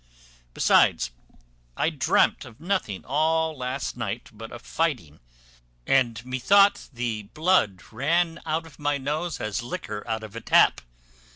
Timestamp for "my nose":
8.79-9.39